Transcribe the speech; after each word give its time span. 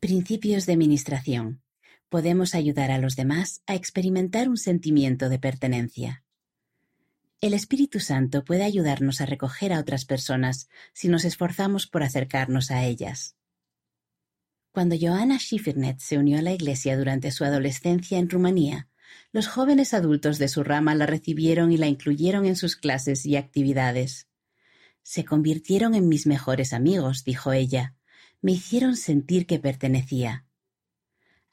Principios 0.00 0.64
de 0.66 0.76
Ministración. 0.76 1.60
Podemos 2.08 2.54
ayudar 2.54 2.92
a 2.92 2.98
los 2.98 3.16
demás 3.16 3.62
a 3.66 3.74
experimentar 3.74 4.48
un 4.48 4.56
sentimiento 4.56 5.28
de 5.28 5.40
pertenencia. 5.40 6.22
El 7.40 7.52
Espíritu 7.52 7.98
Santo 7.98 8.44
puede 8.44 8.62
ayudarnos 8.62 9.20
a 9.20 9.26
recoger 9.26 9.72
a 9.72 9.80
otras 9.80 10.04
personas 10.04 10.68
si 10.92 11.08
nos 11.08 11.24
esforzamos 11.24 11.88
por 11.88 12.04
acercarnos 12.04 12.70
a 12.70 12.84
ellas. 12.84 13.34
Cuando 14.70 14.94
Johanna 14.96 15.40
Schiffernet 15.40 15.98
se 15.98 16.16
unió 16.16 16.38
a 16.38 16.42
la 16.42 16.52
Iglesia 16.52 16.96
durante 16.96 17.32
su 17.32 17.42
adolescencia 17.42 18.20
en 18.20 18.30
Rumanía, 18.30 18.88
los 19.32 19.48
jóvenes 19.48 19.94
adultos 19.94 20.38
de 20.38 20.46
su 20.46 20.62
rama 20.62 20.94
la 20.94 21.06
recibieron 21.06 21.72
y 21.72 21.76
la 21.76 21.88
incluyeron 21.88 22.46
en 22.46 22.54
sus 22.54 22.76
clases 22.76 23.26
y 23.26 23.34
actividades. 23.34 24.28
Se 25.02 25.24
convirtieron 25.24 25.96
en 25.96 26.08
mis 26.08 26.28
mejores 26.28 26.72
amigos, 26.72 27.24
dijo 27.24 27.52
ella. 27.52 27.97
Me 28.40 28.52
hicieron 28.52 28.96
sentir 28.96 29.46
que 29.46 29.58
pertenecía. 29.58 30.44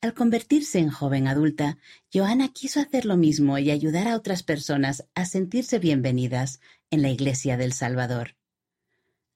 Al 0.00 0.14
convertirse 0.14 0.80
en 0.80 0.90
joven 0.90 1.28
adulta, 1.28 1.78
Johanna 2.12 2.48
quiso 2.48 2.80
hacer 2.80 3.04
lo 3.04 3.16
mismo 3.16 3.56
y 3.58 3.70
ayudar 3.70 4.08
a 4.08 4.16
otras 4.16 4.42
personas 4.42 5.06
a 5.14 5.24
sentirse 5.26 5.78
bienvenidas 5.78 6.60
en 6.90 7.02
la 7.02 7.10
Iglesia 7.10 7.56
del 7.56 7.72
Salvador. 7.72 8.36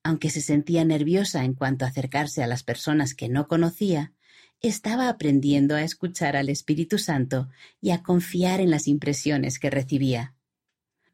Aunque 0.02 0.30
se 0.30 0.40
sentía 0.40 0.84
nerviosa 0.84 1.44
en 1.44 1.54
cuanto 1.54 1.84
a 1.84 1.88
acercarse 1.88 2.42
a 2.42 2.48
las 2.48 2.64
personas 2.64 3.14
que 3.14 3.28
no 3.28 3.46
conocía, 3.46 4.12
estaba 4.60 5.08
aprendiendo 5.08 5.76
a 5.76 5.82
escuchar 5.82 6.36
al 6.36 6.48
Espíritu 6.48 6.98
Santo 6.98 7.48
y 7.80 7.90
a 7.90 8.02
confiar 8.02 8.60
en 8.60 8.70
las 8.70 8.88
impresiones 8.88 9.60
que 9.60 9.70
recibía. 9.70 10.34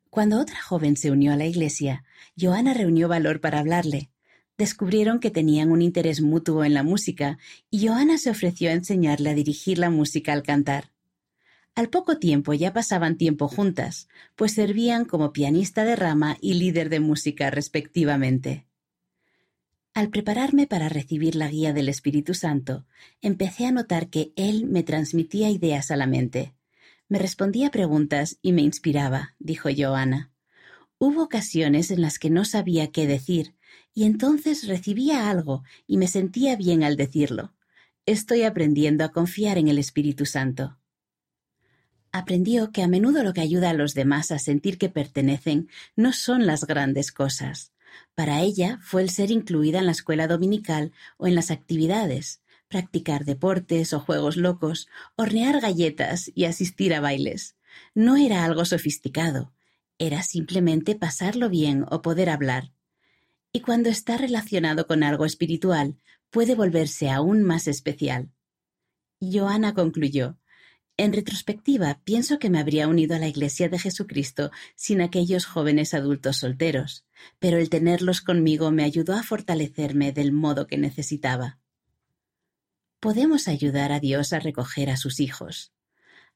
Cuando 0.09 0.41
otra 0.41 0.61
joven 0.61 0.97
se 0.97 1.11
unió 1.11 1.33
a 1.33 1.37
la 1.37 1.47
iglesia, 1.47 2.05
Joana 2.41 2.75
reunió 2.75 3.09
valor 3.09 3.41
para 3.41 3.59
hablarle. 3.59 4.11
Descubrieron 4.59 5.19
que 5.19 5.31
tenían 5.31 5.71
un 5.71 5.83
interés 5.83 6.21
mutuo 6.21 6.65
en 6.65 6.75
la 6.75 6.83
música 6.83 7.39
y 7.71 7.87
Joana 7.87 8.19
se 8.19 8.31
ofreció 8.31 8.71
a 8.71 8.75
enseñarle 8.75 9.31
a 9.31 9.35
dirigir 9.35 9.79
la 9.79 9.91
música 9.91 10.33
al 10.33 10.43
cantar. 10.43 10.93
Al 11.75 11.89
poco 11.89 12.19
tiempo 12.19 12.53
ya 12.53 12.75
pasaban 12.75 13.17
tiempo 13.17 13.49
juntas, 13.49 14.09
pues 14.37 14.53
servían 14.53 15.07
como 15.07 15.33
pianista 15.33 15.85
de 15.85 15.97
rama 15.97 16.37
y 16.41 16.55
líder 16.55 16.91
de 16.91 17.01
música 17.01 17.51
respectivamente. 17.51 18.67
Al 19.95 20.11
prepararme 20.11 20.67
para 20.67 20.89
recibir 20.89 21.35
la 21.35 21.49
guía 21.49 21.73
del 21.73 21.89
Espíritu 21.89 22.35
Santo, 22.35 22.87
empecé 23.21 23.67
a 23.67 23.73
notar 23.73 24.09
que 24.09 24.33
Él 24.37 24.67
me 24.67 24.83
transmitía 24.83 25.51
ideas 25.51 25.91
a 25.91 25.97
la 25.97 26.07
mente. 26.07 26.55
Me 27.09 27.19
respondía 27.19 27.71
preguntas 27.71 28.39
y 28.43 28.53
me 28.53 28.63
inspiraba, 28.63 29.35
dijo 29.39 29.69
Joana. 29.75 30.32
Hubo 31.05 31.25
ocasiones 31.25 31.91
en 31.91 32.01
las 32.01 32.21
que 32.21 32.31
no 32.31 32.45
sabía 32.45 32.93
qué 32.93 33.09
decir, 33.09 33.57
y 33.93 34.05
entonces 34.05 34.69
recibía 34.69 35.29
algo 35.29 35.65
y 35.89 35.97
me 35.97 36.07
sentía 36.07 36.55
bien 36.55 36.85
al 36.85 36.95
decirlo. 36.95 37.53
Estoy 38.07 38.45
aprendiendo 38.45 39.05
a 39.05 39.09
confiar 39.09 39.59
en 39.59 39.67
el 39.67 39.81
Espíritu 39.81 40.27
Santo. 40.27 40.79
Aprendió 42.13 42.71
que 42.71 42.85
a 42.85 42.87
menudo 42.87 43.25
lo 43.25 43.33
que 43.33 43.41
ayuda 43.41 43.71
a 43.71 43.75
los 43.75 43.95
demás 43.95 44.31
a 44.31 44.39
sentir 44.39 44.79
que 44.79 44.91
pertenecen 44.91 45.69
no 45.97 46.13
son 46.13 46.47
las 46.47 46.67
grandes 46.67 47.11
cosas, 47.11 47.73
para 48.15 48.41
ella 48.41 48.79
fue 48.81 49.03
el 49.03 49.11
ser 49.11 49.33
incluida 49.33 49.81
en 49.81 49.87
la 49.87 49.93
escuela 49.93 50.29
dominical 50.29 50.93
o 51.17 51.27
en 51.27 51.35
las 51.35 51.51
actividades, 51.51 52.43
practicar 52.69 53.25
deportes 53.25 53.93
o 53.93 53.99
juegos 53.99 54.37
locos, 54.37 54.87
hornear 55.17 55.61
galletas 55.61 56.31
y 56.33 56.45
asistir 56.45 56.95
a 56.95 57.01
bailes. 57.01 57.57
No 57.93 58.17
era 58.17 58.45
algo 58.45 58.65
sofisticado, 58.65 59.53
era 60.07 60.23
simplemente 60.23 60.95
pasarlo 60.97 61.49
bien 61.49 61.85
o 61.91 62.03
poder 62.03 62.29
hablar. 62.29 62.73
Y 63.53 63.61
cuando 63.61 63.89
está 63.89 64.17
relacionado 64.17 64.87
con 64.87 65.03
algo 65.03 65.25
espiritual, 65.25 65.97
puede 66.31 66.55
volverse 66.55 67.11
aún 67.11 67.43
más 67.43 67.69
especial. 67.69 68.31
Joana 69.21 69.75
concluyó 69.75 70.39
en 70.99 71.13
retrospectiva, 71.13 72.01
pienso 72.05 72.39
que 72.39 72.51
me 72.51 72.59
habría 72.59 72.87
unido 72.87 73.17
a 73.17 73.19
la 73.19 73.27
Iglesia 73.27 73.69
de 73.69 73.79
Jesucristo 73.79 74.51
sin 74.77 75.01
aquellos 75.01 75.47
jóvenes 75.47 75.95
adultos 75.95 76.39
solteros, 76.39 77.07
pero 77.39 77.59
el 77.59 77.71
tenerlos 77.71 78.21
conmigo 78.21 78.71
me 78.71 78.85
ayudó 78.85 79.15
a 79.15 79.23
fortalecerme 79.23 80.13
del 80.13 80.33
modo 80.33 80.67
que 80.67 80.77
necesitaba. 80.77 81.59
Podemos 83.01 83.49
ayudar 83.49 83.91
a 83.91 84.01
Dios 84.01 84.33
a 84.33 84.39
recoger 84.39 84.91
a 84.91 84.97
sus 84.97 85.19
hijos. 85.19 85.73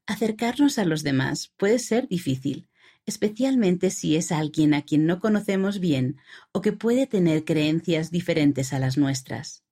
Acercarnos 0.06 0.78
a 0.78 0.84
los 0.84 1.02
demás 1.02 1.52
puede 1.56 1.78
ser 1.78 2.08
difícil, 2.08 2.68
especialmente 3.06 3.90
si 3.90 4.16
es 4.16 4.32
alguien 4.32 4.74
a 4.74 4.82
quien 4.82 5.06
no 5.06 5.20
conocemos 5.20 5.78
bien 5.78 6.18
o 6.52 6.60
que 6.60 6.72
puede 6.72 7.06
tener 7.06 7.44
creencias 7.44 8.10
diferentes 8.10 8.72
a 8.72 8.78
las 8.78 8.98
nuestras. 8.98 9.62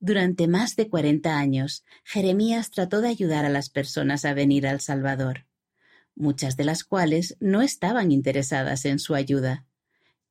Durante 0.00 0.48
más 0.48 0.76
de 0.76 0.88
cuarenta 0.88 1.38
años, 1.38 1.84
Jeremías 2.04 2.70
trató 2.70 3.00
de 3.00 3.08
ayudar 3.08 3.44
a 3.44 3.50
las 3.50 3.70
personas 3.70 4.24
a 4.24 4.34
venir 4.34 4.66
al 4.66 4.80
Salvador, 4.80 5.46
muchas 6.14 6.56
de 6.56 6.64
las 6.64 6.84
cuales 6.84 7.36
no 7.40 7.62
estaban 7.62 8.10
interesadas 8.10 8.84
en 8.84 8.98
su 8.98 9.14
ayuda. 9.14 9.66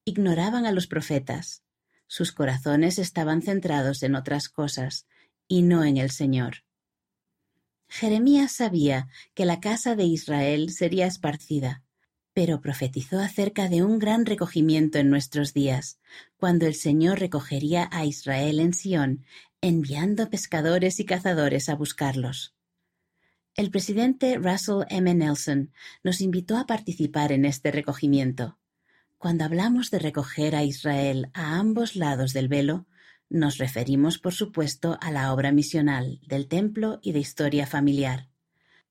Ignoraban 0.04 0.66
a 0.66 0.72
los 0.72 0.88
profetas. 0.88 1.64
Sus 2.08 2.32
corazones 2.32 3.00
estaban 3.00 3.42
centrados 3.42 4.04
en 4.04 4.16
otras 4.16 4.50
cosas 4.50 5.08
y 5.48 5.62
no 5.62 5.84
en 5.84 5.98
el 5.98 6.12
Señor. 6.12 6.64
Jeremías 7.88 8.52
sabía 8.52 9.08
que 9.34 9.46
la 9.46 9.60
casa 9.60 9.96
de 9.96 10.04
Israel 10.04 10.72
sería 10.72 11.08
esparcida, 11.08 11.85
pero 12.36 12.60
profetizó 12.60 13.20
acerca 13.22 13.70
de 13.70 13.82
un 13.82 13.98
gran 13.98 14.26
recogimiento 14.26 14.98
en 14.98 15.10
nuestros 15.10 15.54
días, 15.54 16.00
cuando 16.36 16.68
el 16.68 16.76
Señor 16.76 17.22
recogería 17.22 17.88
a 17.94 18.04
Israel 18.04 18.60
en 18.60 18.74
Sión 18.74 19.24
enviando 19.62 20.30
pescadores 20.30 21.00
y 21.00 21.06
cazadores 21.06 21.70
a 21.70 21.76
buscarlos. 21.76 22.54
El 23.56 23.72
presidente 23.72 24.36
Russell 24.36 24.84
M. 24.90 25.16
Nelson 25.16 25.72
nos 26.04 26.20
invitó 26.20 26.58
a 26.58 26.68
participar 26.68 27.32
en 27.32 27.46
este 27.46 27.72
recogimiento. 27.72 28.60
Cuando 29.18 29.46
hablamos 29.46 29.90
de 29.90 30.00
recoger 30.00 30.58
a 30.58 30.66
Israel 30.66 31.30
a 31.34 31.58
ambos 31.58 31.96
lados 31.96 32.34
del 32.34 32.50
velo, 32.50 32.86
nos 33.30 33.58
referimos, 33.60 34.20
por 34.20 34.34
supuesto, 34.34 34.98
a 35.00 35.10
la 35.10 35.34
obra 35.34 35.54
misional 35.54 36.20
del 36.28 36.50
templo 36.50 37.00
y 37.02 37.14
de 37.14 37.20
historia 37.20 37.66
familiar. 37.66 38.28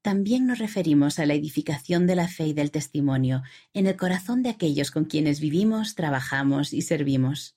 También 0.04 0.44
nos 0.46 0.58
referimos 0.58 1.18
a 1.18 1.24
la 1.24 1.32
edificación 1.32 2.06
de 2.06 2.14
la 2.14 2.28
fe 2.28 2.48
y 2.48 2.52
del 2.52 2.70
testimonio 2.70 3.42
en 3.72 3.86
el 3.86 3.96
corazón 3.96 4.42
de 4.42 4.50
aquellos 4.50 4.90
con 4.90 5.06
quienes 5.06 5.40
vivimos, 5.40 5.94
trabajamos 5.94 6.74
y 6.74 6.82
servimos. 6.82 7.56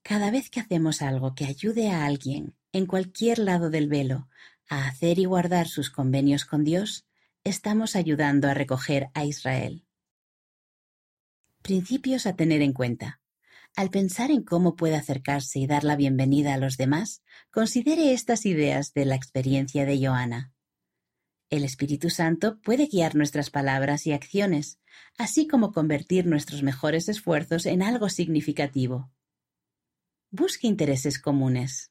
Cada 0.00 0.30
vez 0.30 0.48
que 0.48 0.60
hacemos 0.60 1.02
algo 1.02 1.34
que 1.34 1.44
ayude 1.44 1.90
a 1.90 2.06
alguien, 2.06 2.54
en 2.72 2.86
cualquier 2.86 3.38
lado 3.38 3.68
del 3.68 3.86
velo, 3.86 4.30
a 4.66 4.88
hacer 4.88 5.18
y 5.18 5.26
guardar 5.26 5.68
sus 5.68 5.90
convenios 5.90 6.46
con 6.46 6.64
Dios, 6.64 7.04
estamos 7.44 7.96
ayudando 7.96 8.48
a 8.48 8.54
recoger 8.54 9.10
a 9.12 9.26
Israel. 9.26 9.84
Principios 11.60 12.24
a 12.24 12.34
tener 12.34 12.62
en 12.62 12.72
cuenta. 12.72 13.20
Al 13.76 13.90
pensar 13.90 14.30
en 14.30 14.42
cómo 14.42 14.74
puede 14.74 14.96
acercarse 14.96 15.58
y 15.58 15.66
dar 15.66 15.84
la 15.84 15.96
bienvenida 15.96 16.54
a 16.54 16.58
los 16.58 16.78
demás, 16.78 17.22
considere 17.50 18.14
estas 18.14 18.46
ideas 18.46 18.94
de 18.94 19.04
la 19.04 19.16
experiencia 19.16 19.84
de 19.84 19.98
Joana. 19.98 20.54
El 21.50 21.64
Espíritu 21.64 22.10
Santo 22.10 22.60
puede 22.60 22.86
guiar 22.86 23.14
nuestras 23.14 23.48
palabras 23.48 24.06
y 24.06 24.12
acciones, 24.12 24.78
así 25.16 25.46
como 25.46 25.72
convertir 25.72 26.26
nuestros 26.26 26.62
mejores 26.62 27.08
esfuerzos 27.08 27.64
en 27.64 27.82
algo 27.82 28.10
significativo. 28.10 29.10
Busque 30.30 30.66
intereses 30.66 31.18
comunes. 31.18 31.90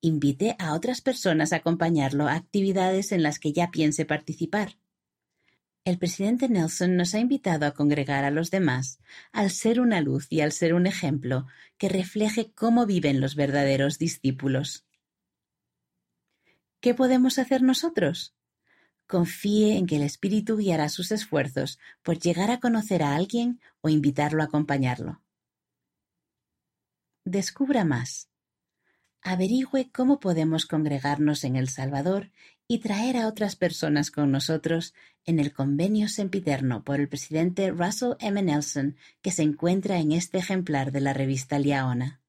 Invite 0.00 0.56
a 0.58 0.72
otras 0.72 1.02
personas 1.02 1.52
a 1.52 1.56
acompañarlo 1.56 2.26
a 2.26 2.34
actividades 2.34 3.12
en 3.12 3.22
las 3.22 3.38
que 3.38 3.52
ya 3.52 3.70
piense 3.70 4.06
participar. 4.06 4.78
El 5.84 5.98
presidente 5.98 6.48
Nelson 6.48 6.96
nos 6.96 7.14
ha 7.14 7.18
invitado 7.18 7.66
a 7.66 7.74
congregar 7.74 8.24
a 8.24 8.30
los 8.30 8.50
demás 8.50 8.98
al 9.32 9.50
ser 9.50 9.78
una 9.78 10.00
luz 10.00 10.26
y 10.30 10.40
al 10.40 10.52
ser 10.52 10.72
un 10.72 10.86
ejemplo 10.86 11.46
que 11.76 11.90
refleje 11.90 12.50
cómo 12.54 12.86
viven 12.86 13.20
los 13.20 13.34
verdaderos 13.34 13.98
discípulos. 13.98 14.86
¿Qué 16.80 16.94
podemos 16.94 17.38
hacer 17.38 17.62
nosotros? 17.62 18.34
Confíe 19.06 19.76
en 19.76 19.86
que 19.86 19.96
el 19.96 20.02
Espíritu 20.02 20.56
guiará 20.56 20.88
sus 20.88 21.12
esfuerzos 21.12 21.78
por 22.02 22.18
llegar 22.18 22.50
a 22.50 22.60
conocer 22.60 23.02
a 23.02 23.14
alguien 23.14 23.60
o 23.80 23.88
invitarlo 23.88 24.42
a 24.42 24.46
acompañarlo. 24.46 25.20
Descubra 27.24 27.84
más. 27.84 28.28
Averigüe 29.22 29.90
cómo 29.90 30.20
podemos 30.20 30.66
congregarnos 30.66 31.44
en 31.44 31.56
El 31.56 31.68
Salvador 31.70 32.30
y 32.68 32.78
traer 32.78 33.16
a 33.16 33.26
otras 33.26 33.56
personas 33.56 34.10
con 34.10 34.30
nosotros 34.30 34.94
en 35.24 35.38
el 35.38 35.52
convenio 35.52 36.08
sempiterno 36.08 36.84
por 36.84 37.00
el 37.00 37.08
presidente 37.08 37.70
Russell 37.70 38.16
M. 38.20 38.42
Nelson 38.42 38.96
que 39.22 39.30
se 39.30 39.42
encuentra 39.42 39.98
en 39.98 40.12
este 40.12 40.38
ejemplar 40.38 40.92
de 40.92 41.00
la 41.00 41.12
revista 41.14 41.58
Liaona. 41.58 42.23